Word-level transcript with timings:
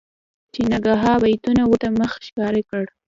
چې 0.53 0.61
ناګاه 0.71 1.13
بيتون 1.21 1.57
ورته 1.67 1.87
مخ 1.99 2.11
ښکاره 2.27 2.61
کړ. 2.69 2.83